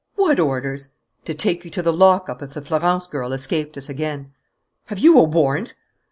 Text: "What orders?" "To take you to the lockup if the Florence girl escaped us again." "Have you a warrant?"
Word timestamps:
"What 0.15 0.39
orders?" 0.39 0.93
"To 1.25 1.35
take 1.35 1.63
you 1.63 1.69
to 1.69 1.83
the 1.83 1.93
lockup 1.93 2.41
if 2.41 2.55
the 2.55 2.61
Florence 2.63 3.05
girl 3.05 3.33
escaped 3.33 3.77
us 3.77 3.87
again." 3.87 4.31
"Have 4.85 4.97
you 4.97 5.19
a 5.19 5.23
warrant?" 5.23 5.75